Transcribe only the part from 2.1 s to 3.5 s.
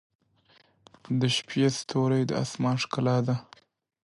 د آسمان ښکلا ده.